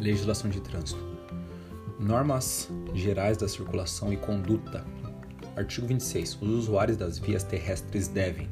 [0.00, 1.04] Legislação de trânsito.
[1.98, 4.82] Normas gerais da circulação e conduta.
[5.54, 6.38] Artigo 26.
[6.40, 8.48] Os usuários das vias terrestres devem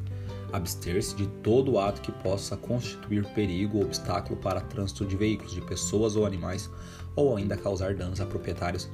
[0.52, 5.62] abster-se de todo ato que possa constituir perigo ou obstáculo para trânsito de veículos, de
[5.62, 6.68] pessoas ou animais,
[7.16, 8.90] ou ainda causar danos a proprietários,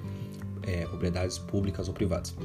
[0.63, 2.36] é, propriedades públicas ou privadas.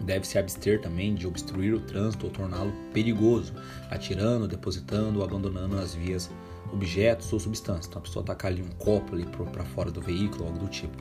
[0.00, 3.52] Deve-se abster também de obstruir o trânsito ou torná-lo perigoso,
[3.90, 6.30] atirando, depositando ou abandonando nas vias
[6.72, 7.86] objetos ou substâncias.
[7.86, 10.96] Então a pessoa tacar ali um copo ali para fora do veículo, algo do tipo.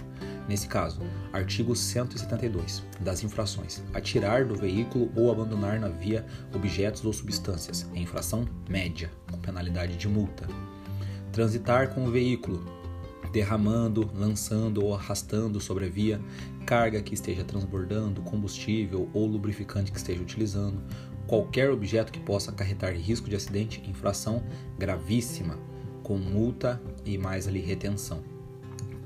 [0.48, 1.00] Nesse caso,
[1.32, 7.88] artigo 172 das infrações: atirar do veículo ou abandonar na via objetos ou substâncias.
[7.94, 10.48] É infração média, com penalidade de multa.
[11.32, 12.66] Transitar com o veículo,
[13.32, 16.20] derramando, lançando ou arrastando sobre a via
[16.66, 20.82] carga que esteja transbordando, combustível ou lubrificante que esteja utilizando,
[21.28, 24.44] qualquer objeto que possa acarretar risco de acidente, infração
[24.78, 25.58] gravíssima,
[26.04, 28.24] com multa e mais ali retenção.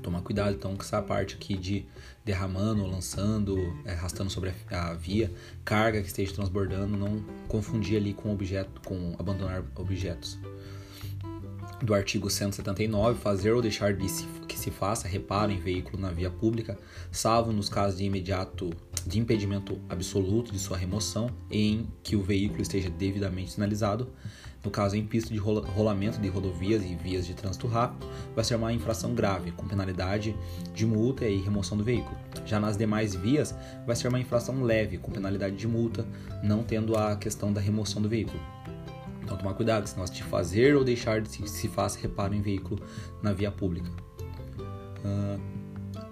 [0.02, 1.84] Tomar cuidado então com essa parte aqui de
[2.24, 5.32] derramando, lançando, é, arrastando sobre a, via,
[5.64, 10.38] carga que esteja transbordando, não confundir ali com objeto, com abandonar objetos
[11.82, 16.10] do artigo 179, fazer ou deixar de se, que se faça reparo em veículo na
[16.10, 16.78] via pública,
[17.10, 18.70] salvo nos casos de imediato
[19.06, 24.08] de impedimento absoluto de sua remoção em que o veículo esteja devidamente sinalizado.
[24.64, 28.56] No caso em pista de rolamento de rodovias e vias de trânsito rápido, vai ser
[28.56, 30.36] uma infração grave, com penalidade
[30.74, 32.16] de multa e remoção do veículo.
[32.44, 33.54] Já nas demais vias,
[33.86, 36.04] vai ser uma infração leve, com penalidade de multa,
[36.42, 38.40] não tendo a questão da remoção do veículo.
[39.22, 42.80] Então tomar cuidado, senão de fazer ou deixar de se, se faça reparo em veículo
[43.22, 43.90] na via pública.
[45.04, 45.55] Uh,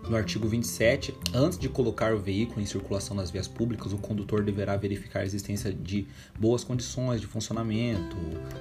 [0.09, 4.43] no artigo 27, antes de colocar o veículo em circulação nas vias públicas, o condutor
[4.43, 6.07] deverá verificar a existência de
[6.39, 8.17] boas condições de funcionamento,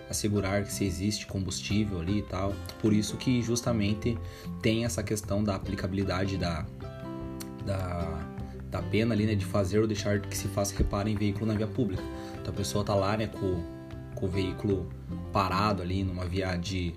[0.09, 2.53] assegurar que se existe combustível ali e tal.
[2.81, 4.17] Por isso que justamente
[4.61, 6.65] tem essa questão da aplicabilidade da,
[7.65, 8.27] da,
[8.71, 11.53] da pena ali, né, de fazer ou deixar que se faça reparo em veículo na
[11.53, 12.03] via pública.
[12.41, 13.73] Então a pessoa tá lá, né, com
[14.23, 14.89] com o veículo
[15.33, 16.93] parado ali numa via de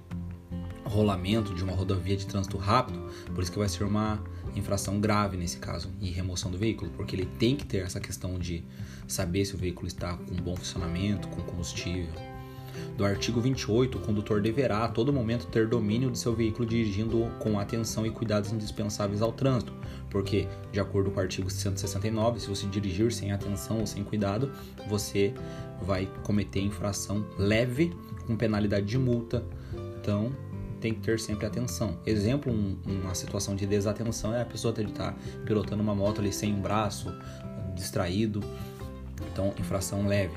[0.85, 4.23] rolamento de uma rodovia de trânsito rápido, por isso que vai ser uma
[4.57, 8.39] infração grave nesse caso e remoção do veículo, porque ele tem que ter essa questão
[8.39, 8.65] de
[9.07, 12.13] saber se o veículo está com bom funcionamento, com combustível,
[12.97, 17.31] do artigo 28, o condutor deverá a todo momento ter domínio de seu veículo dirigindo
[17.39, 19.73] com atenção e cuidados indispensáveis ao trânsito,
[20.11, 24.51] porque, de acordo com o artigo 169, se você dirigir sem atenção ou sem cuidado,
[24.89, 25.35] você
[25.83, 27.93] vai cometer infração leve
[28.27, 29.45] com penalidade de multa.
[30.01, 30.33] Então,
[30.81, 31.99] tem que ter sempre atenção.
[32.07, 36.33] Exemplo, um, uma situação de desatenção é a pessoa estar tá pilotando uma moto ali
[36.33, 37.13] sem um braço,
[37.75, 38.41] distraído.
[39.33, 40.35] Então, infração leve.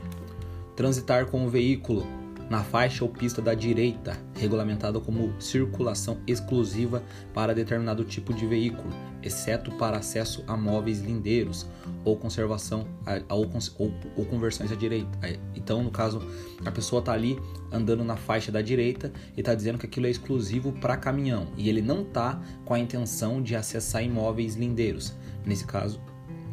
[0.76, 2.06] Transitar com o veículo
[2.50, 8.90] na faixa ou pista da direita, regulamentada como circulação exclusiva para determinado tipo de veículo,
[9.22, 11.66] exceto para acesso a móveis lindeiros
[12.04, 12.88] ou conservação
[13.30, 15.10] ou, ou, ou conversões à direita.
[15.56, 16.22] Então, no caso,
[16.66, 17.40] a pessoa está ali
[17.72, 21.70] andando na faixa da direita e está dizendo que aquilo é exclusivo para caminhão e
[21.70, 25.14] ele não está com a intenção de acessar imóveis lindeiros.
[25.46, 26.02] Nesse caso,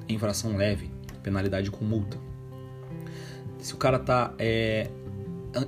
[0.08, 0.90] infração leve,
[1.22, 2.18] penalidade com multa.
[3.58, 4.88] Se o cara está é,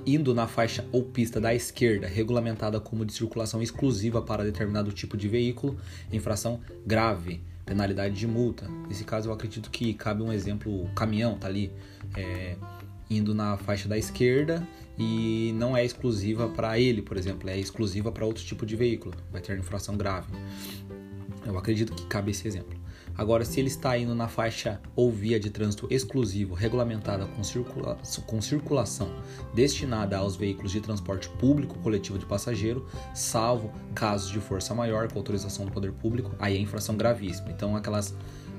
[0.05, 5.15] indo na faixa ou pista da esquerda, regulamentada como de circulação exclusiva para determinado tipo
[5.17, 5.77] de veículo,
[6.11, 8.67] infração grave, penalidade de multa.
[8.87, 11.71] Nesse caso, eu acredito que cabe um exemplo: o caminhão tá ali
[12.15, 12.55] é,
[13.09, 14.65] indo na faixa da esquerda
[14.97, 19.15] e não é exclusiva para ele, por exemplo, é exclusiva para outro tipo de veículo,
[19.31, 20.27] vai ter infração grave.
[21.45, 22.77] Eu acredito que cabe esse exemplo.
[23.19, 27.97] Agora, se ele está indo na faixa ou via de trânsito exclusivo regulamentada com, circula
[28.25, 29.13] com circulação
[29.53, 35.19] destinada aos veículos de transporte público coletivo de passageiro, salvo casos de força maior com
[35.19, 37.51] autorização do poder público, aí é infração gravíssima.
[37.51, 38.15] Então, aquelas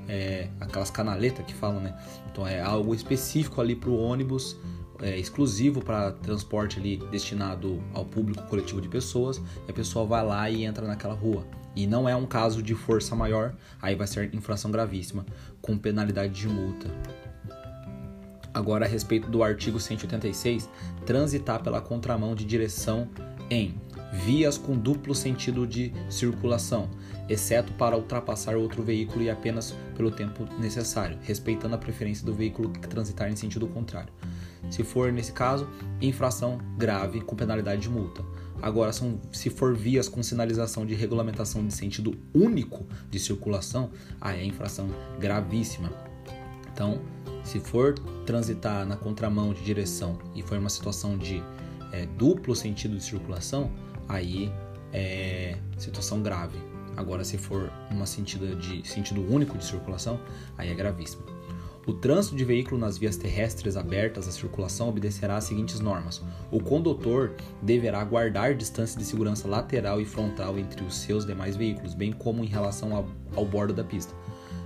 [0.07, 1.99] é, aquelas canaletas que falam, né?
[2.31, 4.55] Então é algo específico ali para o ônibus,
[5.01, 10.23] é, exclusivo para transporte ali destinado ao público coletivo de pessoas, e a pessoa vai
[10.23, 14.07] lá e entra naquela rua e não é um caso de força maior, aí vai
[14.07, 15.25] ser infração gravíssima,
[15.61, 16.89] com penalidade de multa.
[18.53, 20.69] Agora, a respeito do artigo 186,
[21.05, 23.07] transitar pela contramão de direção
[23.49, 23.79] em
[24.11, 26.89] vias com duplo sentido de circulação,
[27.29, 32.69] exceto para ultrapassar outro veículo e apenas pelo tempo necessário, respeitando a preferência do veículo
[32.69, 34.11] que transitar em sentido contrário.
[34.69, 35.67] Se for nesse caso,
[36.01, 38.23] infração grave com penalidade de multa.
[38.61, 44.41] Agora, são, se for vias com sinalização de regulamentação de sentido único de circulação, aí
[44.41, 45.91] é infração gravíssima.
[46.71, 47.01] Então,
[47.43, 51.43] se for transitar na contramão de direção e for uma situação de
[51.91, 53.71] é, duplo sentido de circulação,
[54.07, 54.51] aí
[54.93, 56.57] é situação grave.
[56.95, 60.19] Agora, se for uma sentido de sentido único de circulação,
[60.57, 61.23] aí é gravíssimo.
[61.87, 66.59] O trânsito de veículo nas vias terrestres abertas à circulação obedecerá às seguintes normas: o
[66.59, 72.11] condutor deverá guardar distância de segurança lateral e frontal entre os seus demais veículos, bem
[72.11, 72.95] como em relação
[73.35, 74.13] ao, bordo da pista,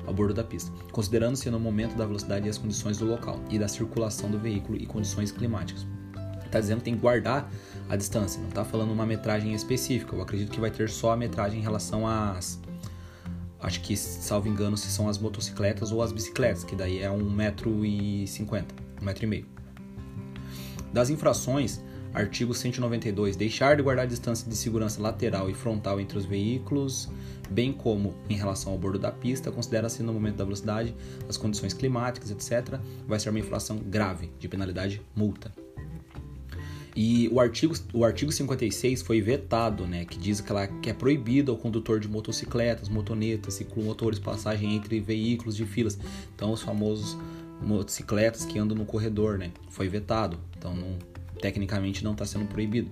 [0.05, 3.57] ao bordo da pista, considerando-se no momento da velocidade e as condições do local e
[3.57, 5.87] da circulação do veículo e condições climáticas.
[6.45, 7.49] Está dizendo que tem que guardar
[7.89, 10.15] a distância, não está falando uma metragem específica.
[10.15, 12.59] Eu acredito que vai ter só a metragem em relação às
[13.65, 18.63] acho que, salvo engano, se são as motocicletas ou as bicicletas, que daí é 1,50m,
[19.01, 19.45] 1,5m.
[20.93, 21.81] Das infrações,
[22.13, 27.09] artigo 192, deixar de guardar distância de segurança lateral e frontal entre os veículos,
[27.49, 30.95] bem como em relação ao bordo da pista, considera-se no momento da velocidade,
[31.27, 35.51] as condições climáticas, etc., vai ser uma infração grave, de penalidade multa.
[36.95, 40.93] E o artigo, o artigo 56 foi vetado, né, que diz que, ela, que é
[40.93, 45.99] proibido ao condutor de motocicletas, motonetas, ciclomotores passagem entre veículos de filas.
[46.33, 47.17] Então, os famosos
[47.61, 50.39] motocicletas que andam no corredor, né, foi vetado.
[50.57, 50.97] Então, não,
[51.41, 52.89] tecnicamente não está sendo proibido.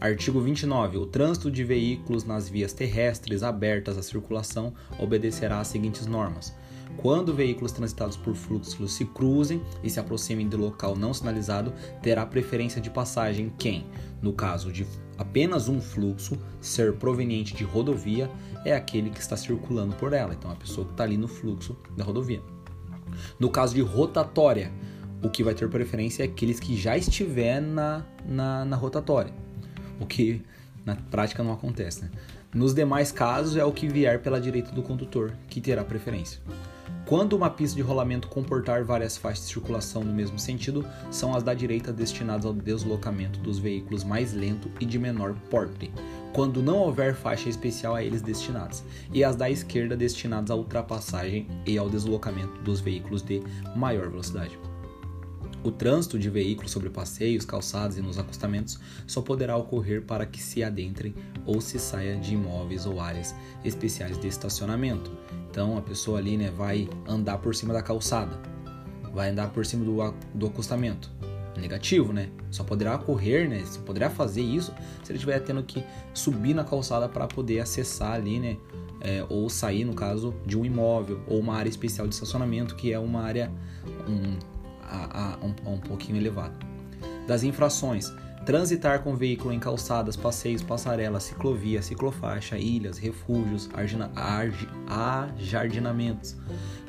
[0.00, 0.96] Artigo 29.
[0.96, 6.54] O trânsito de veículos nas vias terrestres abertas à circulação obedecerá às seguintes normas
[6.96, 11.72] quando veículos transitados por fluxos se cruzem e se aproximem do local não sinalizado,
[12.02, 13.86] terá preferência de passagem quem,
[14.20, 18.30] no caso de apenas um fluxo ser proveniente de rodovia,
[18.64, 20.34] é aquele que está circulando por ela.
[20.34, 22.42] Então, a pessoa que está ali no fluxo da rodovia.
[23.38, 24.72] No caso de rotatória,
[25.22, 29.32] o que vai ter preferência é aqueles que já estiver na, na, na rotatória,
[29.98, 30.42] o que
[30.84, 32.02] na prática não acontece.
[32.04, 32.10] Né?
[32.54, 36.40] Nos demais casos, é o que vier pela direita do condutor que terá preferência.
[37.10, 41.42] Quando uma pista de rolamento comportar várias faixas de circulação no mesmo sentido, são as
[41.42, 45.90] da direita destinadas ao deslocamento dos veículos mais lento e de menor porte,
[46.32, 51.48] quando não houver faixa especial a eles destinadas, e as da esquerda destinadas à ultrapassagem
[51.66, 53.42] e ao deslocamento dos veículos de
[53.74, 54.56] maior velocidade.
[55.64, 60.40] O trânsito de veículos sobre passeios, calçadas e nos acostamentos só poderá ocorrer para que
[60.40, 61.12] se adentrem
[61.44, 63.34] ou se saia de imóveis ou áreas
[63.64, 65.10] especiais de estacionamento.
[65.50, 68.38] Então a pessoa ali né, vai andar por cima da calçada,
[69.12, 71.10] vai andar por cima do, do acostamento.
[71.56, 72.30] Negativo, né?
[72.50, 73.62] Só poderá ocorrer, né?
[73.66, 78.12] Só poderá fazer isso se ele estiver tendo que subir na calçada para poder acessar
[78.12, 78.56] ali, né?
[79.02, 82.92] É, ou sair, no caso, de um imóvel ou uma área especial de estacionamento, que
[82.92, 83.50] é uma área
[84.08, 84.38] um,
[84.82, 86.54] a, a, um, um pouquinho elevada.
[87.26, 88.10] Das infrações,
[88.44, 93.68] transitar com veículo em calçadas, passeios, passarelas, ciclovia, ciclofaixa, ilhas, refúgios,
[94.86, 96.36] ajardinamentos,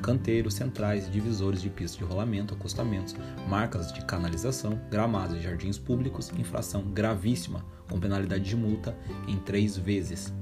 [0.02, 3.14] canteiros centrais, divisores de pista de rolamento, acostamentos,
[3.48, 8.96] marcas de canalização, gramados e jardins públicos, infração gravíssima, com penalidade de multa
[9.28, 10.32] em três vezes.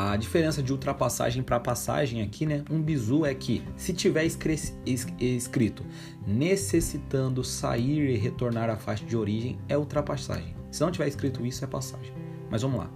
[0.00, 2.62] A diferença de ultrapassagem para passagem aqui, né?
[2.70, 5.84] Um bizu é que se tiver escrito
[6.24, 10.54] necessitando sair e retornar à faixa de origem, é ultrapassagem.
[10.70, 12.12] Se não tiver escrito isso, é passagem.
[12.48, 12.88] Mas vamos lá.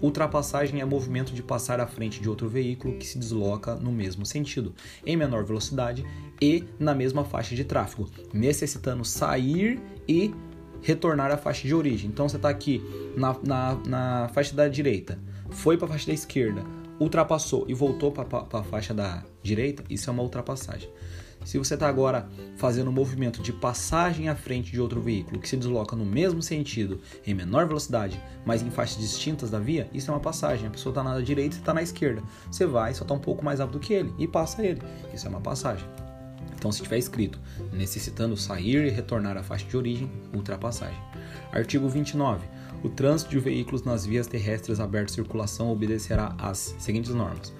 [0.00, 4.24] Ultrapassagem é movimento de passar à frente de outro veículo que se desloca no mesmo
[4.24, 4.72] sentido,
[5.04, 6.06] em menor velocidade
[6.40, 10.32] e na mesma faixa de tráfego, necessitando sair e
[10.80, 12.10] retornar à faixa de origem.
[12.10, 12.80] Então você está aqui
[13.16, 15.18] na, na, na faixa da direita
[15.54, 16.62] foi para a faixa da esquerda,
[17.00, 18.26] ultrapassou e voltou para
[18.58, 20.90] a faixa da direita, isso é uma ultrapassagem.
[21.44, 25.48] Se você está agora fazendo um movimento de passagem à frente de outro veículo que
[25.48, 30.10] se desloca no mesmo sentido, em menor velocidade, mas em faixas distintas da via, isso
[30.10, 30.66] é uma passagem.
[30.66, 32.22] A pessoa está na direita e está na esquerda.
[32.50, 34.80] Você vai, só está um pouco mais rápido que ele e passa ele.
[35.12, 35.86] Isso é uma passagem.
[36.56, 37.38] Então, se tiver escrito
[37.74, 40.98] necessitando sair e retornar à faixa de origem, ultrapassagem.
[41.52, 42.46] Artigo 29.
[42.84, 47.52] O trânsito de veículos nas vias terrestres abertas à circulação obedecerá às seguintes normas.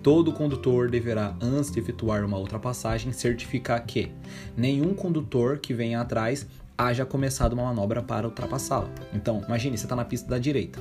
[0.00, 4.12] Todo condutor deverá, antes de efetuar uma ultrapassagem, certificar que
[4.56, 6.46] nenhum condutor que venha atrás
[6.78, 8.88] haja começado uma manobra para ultrapassá-la.
[9.12, 10.80] Então, imagine, você está na pista da direita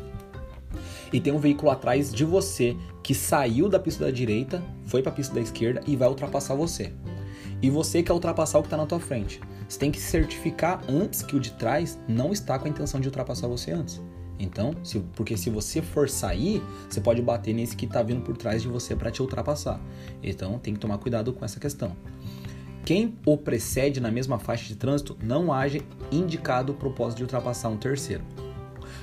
[1.11, 5.11] e tem um veículo atrás de você que saiu da pista da direita, foi para
[5.11, 6.93] a pista da esquerda e vai ultrapassar você.
[7.61, 9.41] E você quer ultrapassar o que está na tua frente.
[9.67, 13.07] Você tem que certificar antes que o de trás não está com a intenção de
[13.07, 14.01] ultrapassar você antes.
[14.39, 18.37] Então, se, porque se você for sair, você pode bater nesse que está vindo por
[18.37, 19.81] trás de você para te ultrapassar.
[20.23, 21.95] Então, tem que tomar cuidado com essa questão.
[22.85, 27.67] Quem o precede na mesma faixa de trânsito não age indicado o propósito de ultrapassar
[27.67, 28.23] um terceiro.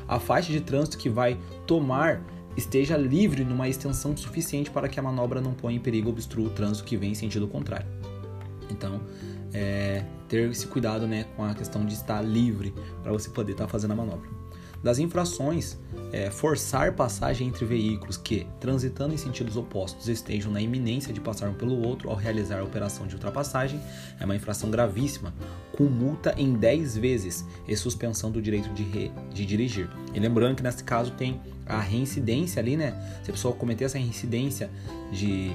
[0.08, 2.22] A faixa de trânsito que vai tomar
[2.56, 6.46] esteja livre numa extensão suficiente para que a manobra não ponha em perigo ou obstrua
[6.46, 7.86] o trânsito que vem em sentido contrário.
[8.70, 9.00] Então,
[9.52, 13.68] é, ter esse cuidado né, com a questão de estar livre para você poder estar
[13.68, 14.28] fazendo a manobra.
[14.82, 15.76] Das infrações,
[16.12, 21.48] é, forçar passagem entre veículos que, transitando em sentidos opostos, estejam na iminência de passar
[21.48, 23.80] um pelo outro ao realizar a operação de ultrapassagem
[24.20, 25.34] é uma infração gravíssima,
[25.72, 29.90] com multa em 10 vezes e suspensão do direito de, re, de dirigir.
[30.14, 32.92] E lembrando que nesse caso tem a reincidência ali, né?
[33.24, 34.70] Se a pessoa cometer essa reincidência
[35.10, 35.52] de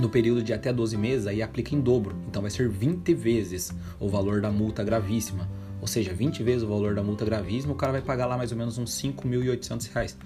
[0.00, 2.16] no período de até 12 meses, aí aplica em dobro.
[2.28, 5.48] Então vai ser 20 vezes o valor da multa gravíssima.
[5.80, 8.50] Ou seja, 20 vezes o valor da multa gravíssima, o cara vai pagar lá mais
[8.50, 10.18] ou menos uns 5.800 reais.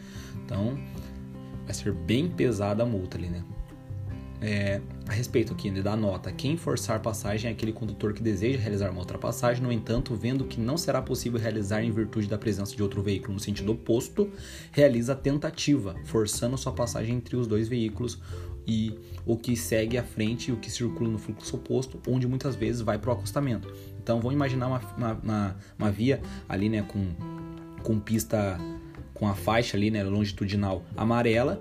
[0.44, 0.78] Então,
[1.64, 3.44] vai ser bem pesada a multa ali, né?
[4.42, 8.58] É, a respeito aqui né, da nota, quem forçar passagem é aquele condutor que deseja
[8.58, 12.74] realizar uma ultrapassagem, no entanto, vendo que não será possível realizar em virtude da presença
[12.74, 14.30] de outro veículo no sentido oposto,
[14.72, 18.18] realiza a tentativa, forçando sua passagem entre os dois veículos
[18.70, 18.96] e
[19.26, 22.98] o que segue à frente o que circula no fluxo oposto, onde muitas vezes vai
[22.98, 23.68] para o acostamento.
[24.00, 27.08] Então vamos imaginar uma, uma, uma, via ali né, com,
[27.82, 28.58] com pista,
[29.12, 31.60] com a faixa ali né, longitudinal amarela,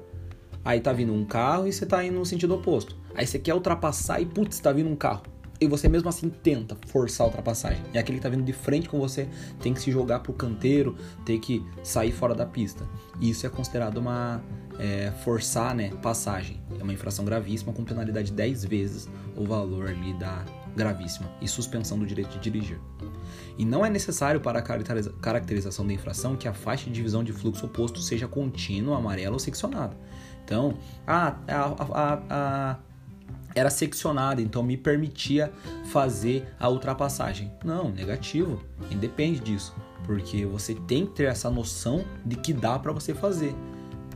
[0.64, 2.96] aí tá vindo um carro e você tá indo no sentido oposto.
[3.16, 5.24] Aí você quer ultrapassar e putz, tá vindo um carro.
[5.62, 7.84] E você mesmo assim tenta forçar a ultrapassagem.
[7.94, 9.28] E aquele que tá vindo de frente com você
[9.62, 12.88] tem que se jogar pro canteiro, tem que sair fora da pista.
[13.20, 14.42] E isso é considerado uma
[14.80, 16.62] é, forçar né, passagem.
[16.80, 21.48] É uma infração gravíssima com penalidade de 10 vezes o valor ali da gravíssima e
[21.48, 22.80] suspensão do direito de dirigir.
[23.58, 27.34] E não é necessário para a caracterização da infração que a faixa de divisão de
[27.34, 29.98] fluxo oposto seja contínua, amarela ou seccionada.
[30.46, 32.78] Então, a, a, a, a
[33.56, 35.52] era seccionada, então me permitia
[35.86, 37.52] fazer a ultrapassagem.
[37.64, 39.76] Não, negativo, independe disso,
[40.06, 43.54] porque você tem que ter essa noção de que dá para você fazer.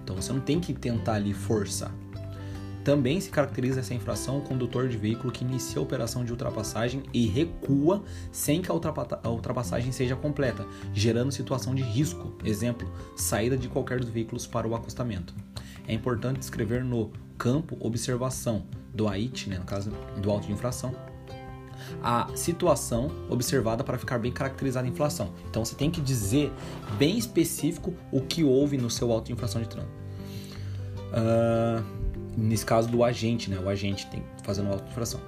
[0.03, 1.91] Então você não tem que tentar ali forçar.
[2.83, 7.03] Também se caracteriza essa infração o condutor de veículo que inicia a operação de ultrapassagem
[7.13, 12.33] e recua sem que a ultrapassagem seja completa, gerando situação de risco.
[12.43, 15.33] Exemplo, saída de qualquer dos veículos para o acostamento.
[15.87, 20.95] É importante escrever no campo observação do AIT, né, no caso do auto de infração,
[22.01, 25.33] a situação observada para ficar bem caracterizada a inflação.
[25.49, 26.51] Então você tem que dizer
[26.97, 29.93] bem específico o que houve no seu auto de infração de trânsito.
[31.11, 31.83] Uh,
[32.37, 33.59] nesse caso do agente, né?
[33.59, 35.19] O agente tem fazendo auto de infração.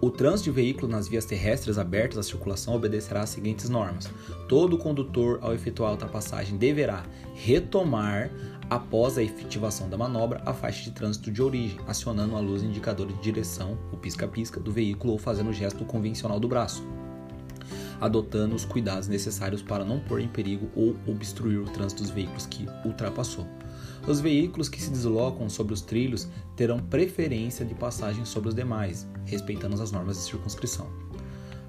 [0.00, 4.08] O trânsito de veículo nas vias terrestres abertas à circulação obedecerá às seguintes normas.
[4.48, 8.30] Todo condutor, ao efetuar a ultrapassagem, deverá retomar
[8.70, 13.12] após a efetivação da manobra, a faixa de trânsito de origem, acionando a luz indicadora
[13.12, 16.86] de direção, o pisca-pisca, do veículo ou fazendo o gesto convencional do braço,
[18.00, 22.46] adotando os cuidados necessários para não pôr em perigo ou obstruir o trânsito dos veículos
[22.46, 23.46] que ultrapassou.
[24.06, 29.06] Os veículos que se deslocam sobre os trilhos terão preferência de passagem sobre os demais,
[29.24, 31.07] respeitando as normas de circunscrição.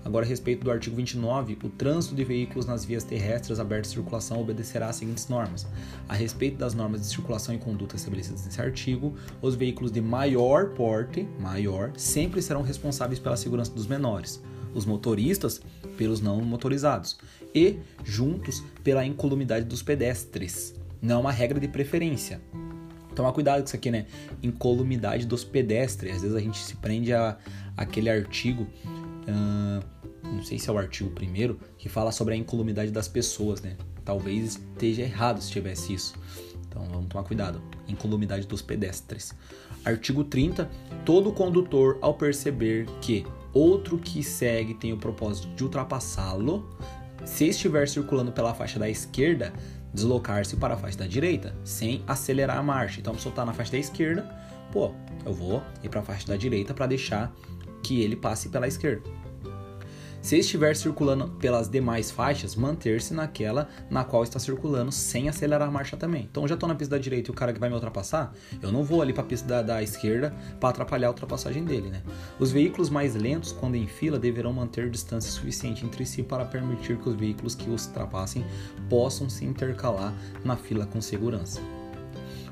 [0.03, 3.97] Agora, a respeito do artigo 29, o trânsito de veículos nas vias terrestres abertas de
[3.97, 5.67] circulação obedecerá às seguintes normas.
[6.07, 10.69] A respeito das normas de circulação e conduta estabelecidas nesse artigo, os veículos de maior
[10.69, 14.41] porte, maior, sempre serão responsáveis pela segurança dos menores,
[14.73, 15.61] os motoristas
[15.97, 17.17] pelos não motorizados
[17.53, 20.73] e, juntos, pela incolumidade dos pedestres.
[21.01, 22.41] Não é uma regra de preferência.
[23.15, 24.05] Tomar cuidado com isso aqui, né?
[24.41, 26.15] Incolumidade dos pedestres.
[26.15, 27.37] Às vezes a gente se prende a
[27.75, 28.67] aquele artigo
[29.29, 33.61] uh, não sei se é o artigo primeiro, que fala sobre a incolumidade das pessoas,
[33.61, 33.75] né?
[34.03, 36.15] Talvez esteja errado se tivesse isso.
[36.67, 37.61] Então vamos tomar cuidado.
[37.87, 39.33] Incolumidade dos pedestres.
[39.83, 40.69] Artigo 30.
[41.05, 46.69] Todo condutor, ao perceber que outro que segue tem o propósito de ultrapassá-lo,
[47.25, 49.53] se estiver circulando pela faixa da esquerda,
[49.93, 52.99] deslocar-se para a faixa da direita, sem acelerar a marcha.
[52.99, 54.29] Então, se eu estou na faixa da esquerda,
[54.71, 54.91] pô,
[55.25, 57.33] eu vou ir para a faixa da direita para deixar
[57.83, 59.09] que ele passe pela esquerda.
[60.21, 65.71] Se estiver circulando pelas demais faixas, manter-se naquela na qual está circulando sem acelerar a
[65.71, 66.27] marcha também.
[66.29, 68.71] Então já estou na pista da direita e o cara que vai me ultrapassar, eu
[68.71, 72.03] não vou ali para a pista da, da esquerda para atrapalhar a ultrapassagem dele, né?
[72.37, 76.97] Os veículos mais lentos, quando em fila, deverão manter distância suficiente entre si para permitir
[76.97, 78.45] que os veículos que os ultrapassem
[78.89, 81.61] possam se intercalar na fila com segurança.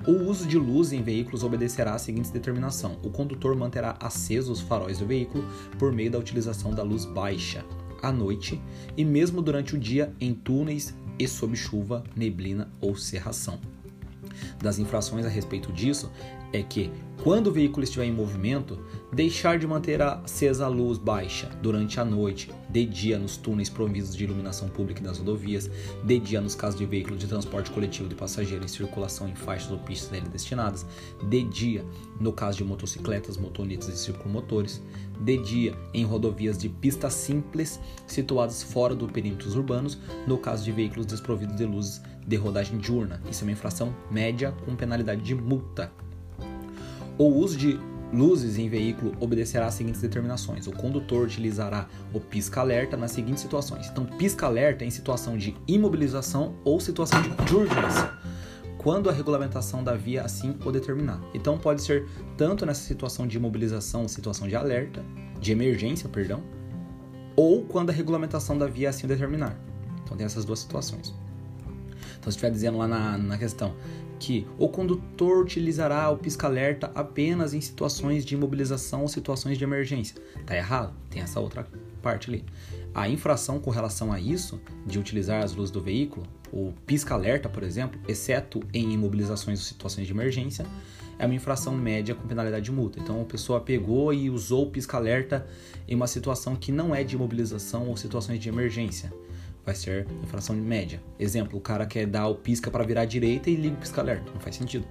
[0.08, 4.62] O uso de luz em veículos obedecerá à seguinte determinação: o condutor manterá acesos os
[4.62, 5.44] faróis do veículo
[5.78, 7.66] por meio da utilização da luz baixa
[8.02, 8.62] à noite
[8.96, 13.60] e mesmo durante o dia em túneis e sob chuva, neblina ou cerração.
[14.62, 16.10] Das infrações a respeito disso,
[16.58, 16.92] é que,
[17.24, 18.80] quando o veículo estiver em movimento,
[19.12, 24.16] deixar de manter acesa a luz baixa durante a noite, de dia nos túneis providos
[24.16, 25.70] de iluminação pública das rodovias,
[26.04, 29.72] de dia nos casos de veículos de transporte coletivo de passageiros em circulação em faixas
[29.72, 30.86] ou pistas a ele destinadas,
[31.28, 31.86] de dia
[32.20, 34.82] no caso de motocicletas, motonetas e circulomotores,
[35.20, 39.98] de dia em rodovias de pista simples situadas fora do perímetros urbanos,
[40.28, 43.22] no caso de veículos desprovidos de luzes de rodagem diurna.
[43.30, 45.92] Isso é uma infração média com penalidade de multa.
[47.18, 47.80] O uso de
[48.14, 50.68] luzes em veículo obedecerá às seguintes determinações.
[50.68, 53.88] O condutor utilizará o pisca-alerta nas seguintes situações.
[53.88, 58.12] Então, pisca-alerta em situação de imobilização ou situação de urgência,
[58.78, 61.20] quando a regulamentação da via assim o determinar.
[61.34, 62.08] Então, pode ser
[62.38, 65.04] tanto nessa situação de imobilização, situação de alerta,
[65.40, 66.44] de emergência, perdão,
[67.36, 69.60] ou quando a regulamentação da via assim o determinar.
[70.04, 71.14] Então, tem essas duas situações.
[72.20, 73.76] Então, se estiver dizendo lá na, na questão
[74.20, 80.16] que o condutor utilizará o pisca-alerta apenas em situações de imobilização ou situações de emergência.
[80.46, 80.94] Tá errado?
[81.10, 81.68] Tem essa outra
[82.02, 82.44] parte ali.
[82.94, 87.64] A infração com relação a isso, de utilizar as luzes do veículo, o pisca-alerta, por
[87.64, 90.66] exemplo, exceto em imobilizações ou situações de emergência,
[91.20, 93.00] é uma infração média com penalidade de multa.
[93.00, 95.48] Então a pessoa pegou e usou o pisca-alerta
[95.88, 99.12] em uma situação que não é de imobilização ou situações de emergência
[99.68, 101.04] vai ser infração média.
[101.20, 104.32] Exemplo, o cara quer dar o pisca para virar à direita e liga o pisca-alerta.
[104.34, 104.88] Não faz sentido.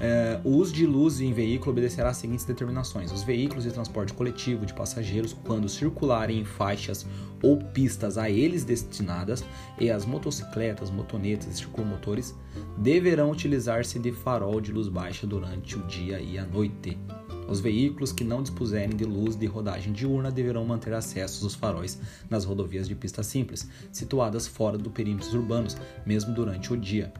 [0.00, 3.12] É, o uso de luz em veículo obedecerá às seguintes determinações.
[3.12, 7.06] Os veículos de transporte coletivo de passageiros, quando circularem em faixas
[7.42, 9.44] ou pistas a eles destinadas,
[9.78, 12.34] e as motocicletas, motonetas e circulomotores,
[12.78, 16.96] deverão utilizar-se de farol de luz baixa durante o dia e a noite.
[17.50, 21.98] Os veículos que não dispuserem de luz de rodagem diurna deverão manter acesso aos faróis
[22.30, 25.76] nas rodovias de pista simples, situadas fora do perímetros urbanos,
[26.06, 27.12] mesmo durante o dia.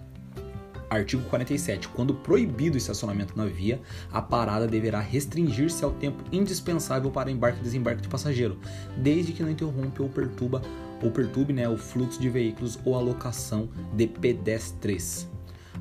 [0.89, 1.89] Artigo 47.
[1.89, 3.81] Quando proibido o estacionamento na via,
[4.13, 8.59] a parada deverá restringir-se ao tempo indispensável para embarque e desembarque de passageiro,
[8.97, 10.63] desde que não interrompa ou perturba
[11.03, 15.30] ou perturbe né, o fluxo de veículos ou a locação de pedestres.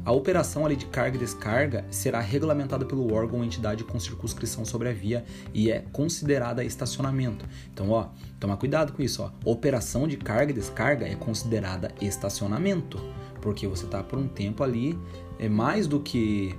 [0.05, 4.65] A operação ali de carga e descarga será regulamentada pelo órgão ou entidade com circunscrição
[4.65, 7.45] sobre a via e é considerada estacionamento.
[7.73, 8.07] Então, ó,
[8.39, 9.31] toma cuidado com isso, ó.
[9.43, 12.99] Operação de carga e descarga é considerada estacionamento,
[13.41, 14.97] porque você está por um tempo ali
[15.37, 16.55] é mais do que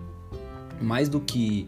[0.81, 1.67] mais do que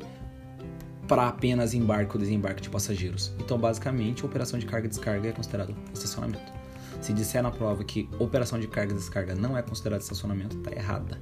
[1.07, 3.33] para apenas embarque ou desembarque de passageiros.
[3.39, 6.62] Então, basicamente, a operação de carga e descarga é considerado estacionamento.
[7.03, 10.71] Se disser na prova que operação de carga e descarga não é considerada estacionamento, está
[10.71, 11.21] errada.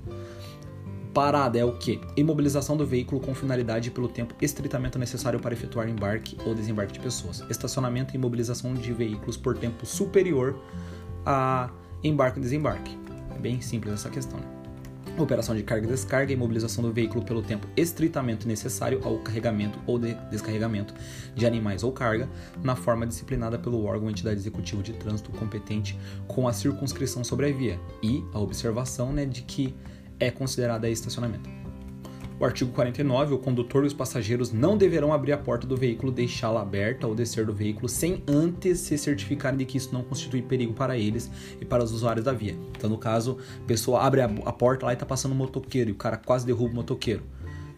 [1.15, 2.01] Parada é o que?
[2.17, 7.01] Imobilização do veículo com finalidade pelo tempo estritamente necessário para efetuar embarque ou desembarque de
[7.01, 7.43] pessoas.
[7.49, 10.61] Estacionamento e imobilização de veículos por tempo superior
[11.25, 11.71] a
[12.05, 12.97] embarque e desembarque.
[13.35, 14.39] É bem simples essa questão.
[14.39, 14.60] Né?
[15.19, 19.79] Operação de carga e descarga e imobilização do veículo pelo tempo estritamente necessário ao carregamento
[19.87, 20.95] ou de descarregamento
[21.35, 22.29] de animais ou carga,
[22.63, 27.51] na forma disciplinada pelo órgão ou entidade executiva de trânsito competente com a circunscrição sobre
[27.51, 29.75] a via e a observação né, de que
[30.19, 31.60] é considerada estacionamento.
[32.41, 36.11] O artigo 49, o condutor e os passageiros não deverão abrir a porta do veículo,
[36.11, 40.41] deixá-la aberta ou descer do veículo sem antes se certificarem de que isso não constitui
[40.41, 42.57] perigo para eles e para os usuários da via.
[42.75, 45.93] Então, no caso, a pessoa abre a, porta lá e está passando um motoqueiro e
[45.93, 47.23] o cara quase derruba o motoqueiro.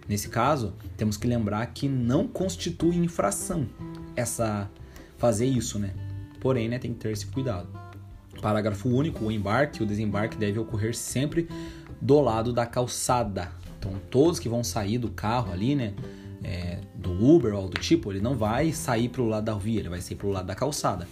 [0.09, 3.67] Nesse caso, temos que lembrar que não constitui infração
[4.15, 4.71] essa
[5.19, 5.93] fazer isso, né?
[6.41, 7.69] Porém, né, tem que ter esse cuidado.
[8.41, 11.49] Parágrafo único: o embarque e o desembarque deve ocorrer sempre
[12.01, 13.62] do lado da calçada.
[13.83, 15.93] Então, todos que vão sair do carro ali, né?
[16.45, 19.55] É, do Uber ou algo do tipo, ele não vai sair para o lado da
[19.55, 21.07] via, ele vai sair para o lado da calçada,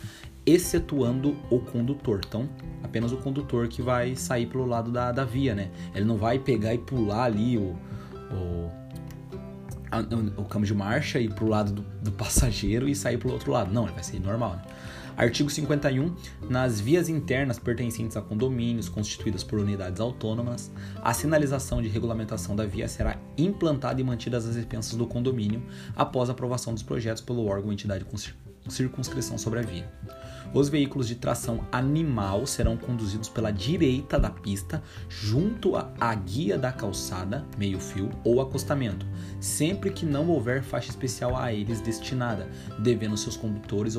[0.46, 2.20] excetuando o condutor.
[2.26, 2.48] Então,
[2.82, 5.70] apenas o condutor que vai sair pelo lado da, da via, né?
[5.94, 7.76] Ele não vai pegar e pular ali o,
[8.32, 8.70] o,
[9.90, 13.32] a, o, o câmbio de marcha e pro lado do, do passageiro e sair pro
[13.32, 13.72] outro lado.
[13.72, 14.62] Não, ele vai sair normal, né?
[15.16, 16.14] Artigo 51.
[16.48, 20.70] Nas vias internas pertencentes a condomínios constituídas por unidades autônomas,
[21.02, 25.62] a sinalização de regulamentação da via será implantada e mantida às expensas do condomínio
[25.94, 28.16] após a aprovação dos projetos pelo órgão ou entidade com
[28.70, 29.90] circunscrição sobre a via.
[30.52, 36.72] Os veículos de tração animal serão conduzidos pela direita da pista, junto à guia da
[36.72, 39.06] calçada, meio-fio ou acostamento,
[39.38, 42.48] sempre que não houver faixa especial a eles destinada,
[42.80, 43.94] devendo seus condutores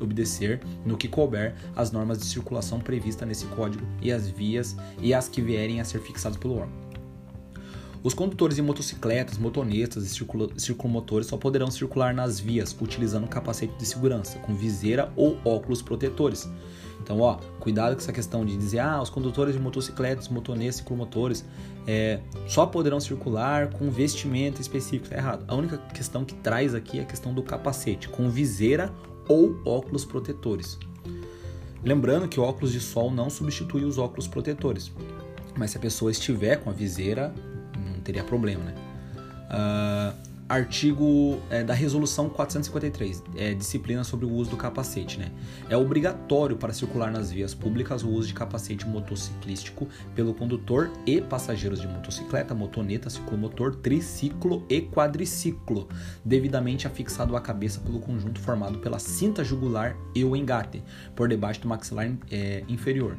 [0.00, 5.12] obedecer, no que couber, as normas de circulação previstas nesse código e as vias e
[5.12, 6.90] as que vierem a ser fixadas pelo órgão.
[8.02, 13.84] Os condutores de motocicletas, motonetas e circulomotores só poderão circular nas vias utilizando capacete de
[13.84, 16.48] segurança, com viseira ou óculos protetores.
[17.02, 21.44] Então ó, cuidado com essa questão de dizer, ah, os condutores de motocicletas, motonetas, ciclomotores
[21.86, 25.10] é, só poderão circular com vestimenta específico.
[25.10, 25.44] Tá errado.
[25.46, 28.90] A única questão que traz aqui é a questão do capacete, com viseira
[29.30, 30.76] ou óculos protetores.
[31.84, 34.92] Lembrando que óculos de sol não substitui os óculos protetores.
[35.56, 37.32] Mas se a pessoa estiver com a viseira,
[37.78, 38.74] não teria problema, né?
[39.50, 45.30] Uh, artigo é, da resolução 453, é, disciplina sobre o uso do capacete, né?
[45.68, 51.20] É obrigatório para circular nas vias públicas o uso de capacete motociclístico pelo condutor e
[51.20, 55.88] passageiros de motocicleta, motoneta, ciclomotor, triciclo e quadriciclo,
[56.24, 60.82] devidamente afixado à cabeça pelo conjunto formado pela cinta jugular e o engate,
[61.14, 63.16] por debaixo do maxilar é, inferior.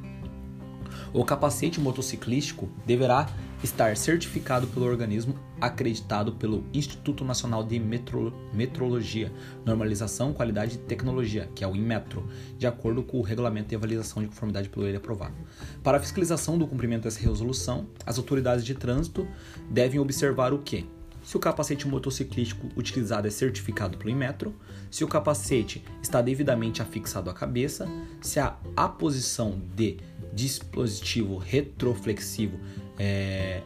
[1.13, 3.27] O capacete motociclístico deverá
[3.63, 9.31] estar certificado pelo organismo acreditado pelo Instituto Nacional de Metro, Metrologia,
[9.63, 12.27] Normalização, Qualidade e Tecnologia, que é o INMETRO,
[12.57, 15.35] de acordo com o Regulamento de Avaliação de Conformidade pelo ele aprovado.
[15.83, 19.27] Para a fiscalização do cumprimento dessa resolução, as autoridades de trânsito
[19.69, 20.87] devem observar o que?
[21.23, 24.55] Se o capacete motociclístico utilizado é certificado pelo Inmetro,
[24.89, 27.87] se o capacete está devidamente afixado à cabeça,
[28.19, 29.97] se a aposição de
[30.33, 32.59] dispositivo retroflexivo
[32.97, 33.61] é,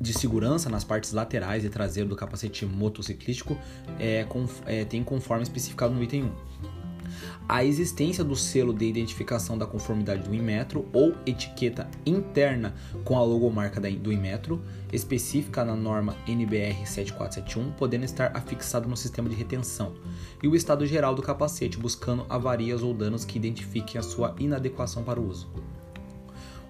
[0.00, 3.56] de segurança nas partes laterais e traseiro do capacete motociclístico
[3.98, 6.30] é, com, é, tem conforme especificado no item 1.
[7.48, 12.74] A existência do selo de identificação da conformidade do Inmetro ou etiqueta interna
[13.04, 19.28] com a logomarca do Inmetro, específica na norma NBR 7471, podendo estar afixado no sistema
[19.28, 19.94] de retenção,
[20.42, 25.04] e o estado geral do capacete, buscando avarias ou danos que identifiquem a sua inadequação
[25.04, 25.48] para o uso.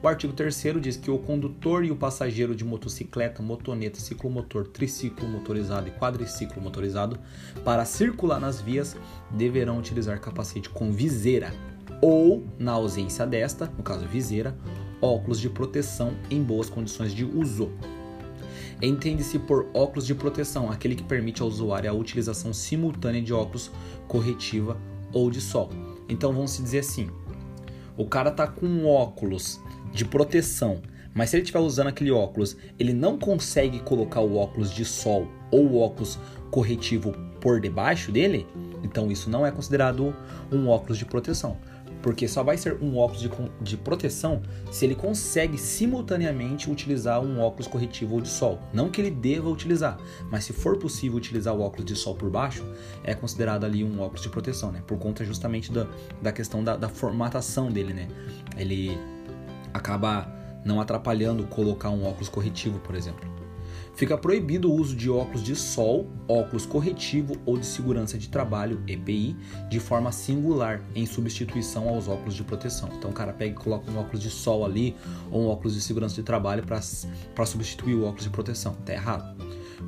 [0.02, 5.26] O artigo 3 diz que o condutor e o passageiro de motocicleta, motoneta, ciclomotor, triciclo
[5.26, 7.18] motorizado e quadriciclo motorizado,
[7.64, 8.94] para circular nas vias,
[9.30, 11.52] deverão utilizar capacete com viseira
[12.02, 14.56] ou, na ausência desta, no caso viseira,
[15.00, 17.72] óculos de proteção em boas condições de uso.
[18.82, 23.70] Entende-se por óculos de proteção aquele que permite ao usuário a utilização simultânea de óculos
[24.06, 24.76] corretiva
[25.10, 25.70] ou de sol.
[26.06, 27.08] Então vamos dizer assim:
[27.96, 29.58] o cara tá com óculos
[29.92, 30.80] de proteção,
[31.16, 35.26] mas se ele estiver usando aquele óculos, ele não consegue colocar o óculos de sol
[35.50, 36.18] ou o óculos
[36.50, 38.46] corretivo por debaixo dele,
[38.82, 40.14] então isso não é considerado
[40.52, 41.56] um óculos de proteção.
[42.02, 43.30] Porque só vai ser um óculos de,
[43.62, 48.60] de proteção se ele consegue simultaneamente utilizar um óculos corretivo ou de sol.
[48.72, 49.98] Não que ele deva utilizar,
[50.30, 52.64] mas se for possível utilizar o óculos de sol por baixo,
[53.02, 54.82] é considerado ali um óculos de proteção, né?
[54.86, 55.86] Por conta justamente da,
[56.22, 58.06] da questão da, da formatação dele, né?
[58.56, 58.96] Ele
[59.76, 60.32] acaba
[60.64, 63.36] não atrapalhando colocar um óculos corretivo, por exemplo.
[63.94, 68.82] Fica proibido o uso de óculos de sol, óculos corretivo ou de segurança de trabalho,
[68.86, 69.34] EPI,
[69.70, 72.90] de forma singular, em substituição aos óculos de proteção.
[72.98, 74.94] Então o cara pega e coloca um óculos de sol ali,
[75.30, 78.74] ou um óculos de segurança de trabalho para substituir o óculos de proteção.
[78.84, 79.34] Tá errado.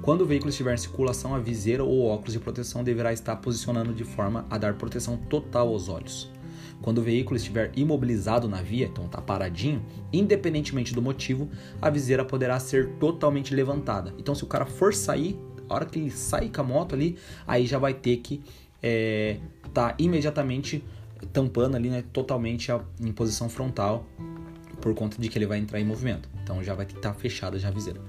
[0.00, 3.92] Quando o veículo estiver em circulação, a viseira ou óculos de proteção deverá estar posicionando
[3.92, 6.30] de forma a dar proteção total aos olhos.
[6.80, 11.48] Quando o veículo estiver imobilizado na via, então está paradinho, independentemente do motivo,
[11.82, 14.14] a viseira poderá ser totalmente levantada.
[14.18, 15.38] Então, se o cara for sair,
[15.68, 18.40] a hora que ele sai com a moto ali, aí já vai ter que
[18.82, 19.38] é,
[19.74, 20.84] tá imediatamente
[21.32, 24.06] tampando ali, né, totalmente a, em posição frontal,
[24.80, 26.28] por conta de que ele vai entrar em movimento.
[26.42, 28.00] Então já vai estar tá fechada já a viseira.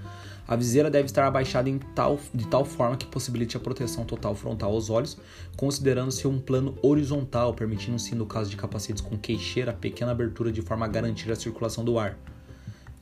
[0.50, 4.72] A viseira deve estar abaixada tal, de tal forma que possibilite a proteção total frontal
[4.72, 5.16] aos olhos,
[5.56, 10.88] considerando-se um plano horizontal, permitindo-se, no caso de capacetes com queixeira, pequena abertura de forma
[10.88, 12.18] a garantir a circulação do ar.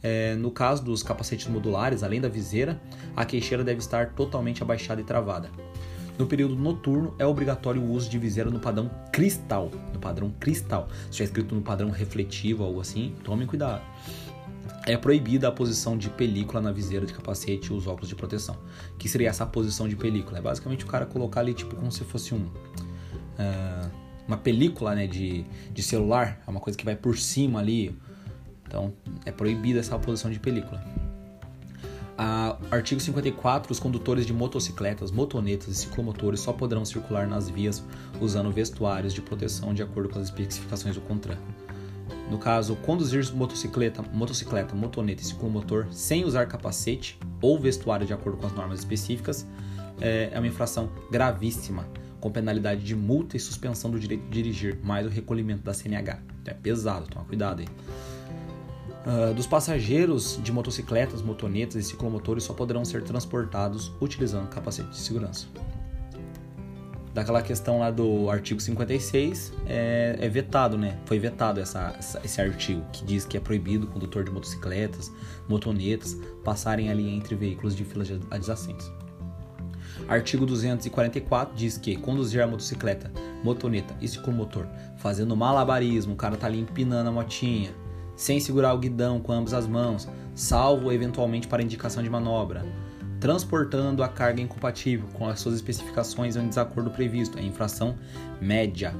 [0.03, 2.81] É, no caso dos capacetes modulares, além da viseira,
[3.15, 5.49] a queixeira deve estar totalmente abaixada e travada.
[6.19, 9.71] No período noturno, é obrigatório o uso de viseira no padrão cristal.
[9.93, 10.89] No padrão cristal.
[10.89, 13.81] Se estiver escrito no padrão refletivo ou algo assim, tomem cuidado
[14.87, 18.57] é proibida a posição de película na viseira de capacete e os óculos de proteção.
[18.97, 20.37] Que seria essa posição de película?
[20.37, 23.91] É basicamente o cara colocar ali tipo como se fosse um uh,
[24.27, 27.97] uma película né, de, de celular, é uma coisa que vai por cima ali.
[28.65, 28.93] Então
[29.25, 30.83] é proibida essa posição de película.
[32.17, 33.71] Uh, artigo 54.
[33.71, 37.83] Os condutores de motocicletas, motonetas e ciclomotores só poderão circular nas vias
[38.19, 41.37] usando vestuários de proteção de acordo com as especificações do CONTRAN.
[42.29, 48.37] No caso, conduzir motocicleta, motocicleta, motoneta e ciclomotor sem usar capacete ou vestuário de acordo
[48.37, 49.47] com as normas específicas
[50.01, 51.87] é, é uma infração gravíssima,
[52.19, 56.19] com penalidade de multa e suspensão do direito de dirigir, mais o recolhimento da CNH.
[56.45, 57.67] É pesado, toma cuidado aí.
[59.05, 64.97] Uh, dos passageiros de motocicletas, motonetas e ciclomotores só poderão ser transportados utilizando capacete de
[64.97, 65.47] segurança.
[67.17, 70.99] Daquela questão lá do artigo 56 é, é vetado, né?
[71.05, 75.11] Foi vetado essa, essa, esse artigo que diz que é proibido o condutor de motocicletas,
[75.49, 78.91] motonetas passarem ali entre veículos de filas adjacentes.
[80.07, 83.11] Artigo 244 diz que conduzir a motocicleta,
[83.43, 87.71] motoneta e ciclomotor fazendo malabarismo, o cara tá ali empinando a motinha,
[88.15, 92.63] sem segurar o guidão com ambas as mãos, salvo eventualmente para indicação de manobra,
[93.19, 97.95] transportando a carga incompatível com as suas especificações em desacordo previsto, é infração
[98.39, 98.93] média.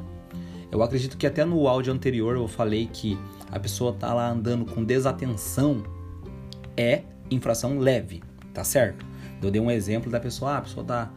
[0.71, 3.17] Eu acredito que até no áudio anterior eu falei que
[3.51, 5.83] a pessoa tá lá andando com desatenção
[6.75, 8.21] é infração leve,
[8.53, 9.05] tá certo?
[9.41, 11.11] Eu dei um exemplo da pessoa, ah, a pessoa tá,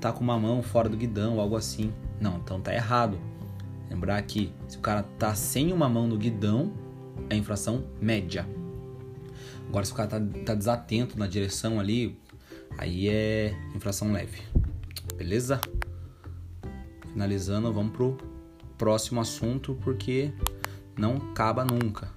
[0.00, 1.92] tá com uma mão fora do guidão, algo assim.
[2.20, 3.18] Não, então tá errado.
[3.90, 6.72] Lembrar que se o cara tá sem uma mão no guidão,
[7.28, 8.46] é infração média.
[9.68, 12.16] Agora, se o cara tá, tá desatento na direção ali,
[12.78, 14.42] aí é infração leve.
[15.16, 15.60] Beleza?
[17.12, 18.16] Finalizando, vamos pro
[18.76, 20.32] próximo assunto porque
[20.98, 22.10] não acaba nunca.